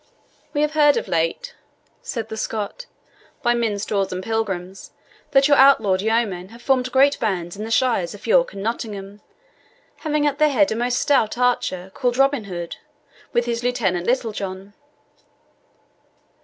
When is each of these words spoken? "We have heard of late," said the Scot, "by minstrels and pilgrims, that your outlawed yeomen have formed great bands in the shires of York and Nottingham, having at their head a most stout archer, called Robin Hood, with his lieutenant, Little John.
"We 0.51 0.61
have 0.61 0.73
heard 0.73 0.97
of 0.97 1.07
late," 1.07 1.53
said 2.01 2.29
the 2.29 2.35
Scot, 2.35 2.87
"by 3.43 3.53
minstrels 3.53 4.11
and 4.11 4.23
pilgrims, 4.23 4.93
that 5.29 5.47
your 5.47 5.57
outlawed 5.57 6.01
yeomen 6.01 6.49
have 6.49 6.61
formed 6.63 6.91
great 6.91 7.19
bands 7.19 7.55
in 7.55 7.63
the 7.65 7.69
shires 7.69 8.15
of 8.15 8.25
York 8.25 8.51
and 8.53 8.63
Nottingham, 8.63 9.21
having 9.97 10.25
at 10.25 10.39
their 10.39 10.49
head 10.49 10.71
a 10.71 10.75
most 10.75 10.97
stout 10.97 11.37
archer, 11.37 11.91
called 11.93 12.17
Robin 12.17 12.45
Hood, 12.45 12.77
with 13.31 13.45
his 13.45 13.61
lieutenant, 13.63 14.07
Little 14.07 14.31
John. 14.31 14.73